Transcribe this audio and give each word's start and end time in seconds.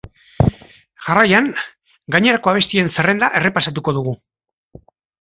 Jarraian, 1.09 1.51
gainerako 2.17 2.55
abestien 2.57 2.93
zerrenda 2.97 3.33
errepasatuko 3.43 3.99
dugu. 4.03 4.19